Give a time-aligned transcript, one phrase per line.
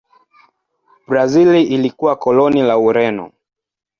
[1.07, 3.31] Brazil ilikuwa koloni la Ureno.